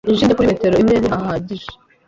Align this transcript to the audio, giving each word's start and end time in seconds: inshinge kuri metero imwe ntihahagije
inshinge 0.11 0.33
kuri 0.35 0.49
metero 0.51 0.75
imwe 0.83 0.95
ntihahagije 0.99 1.69